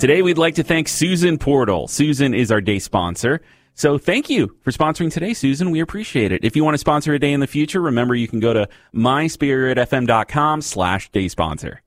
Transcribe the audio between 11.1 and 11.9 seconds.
day sponsor.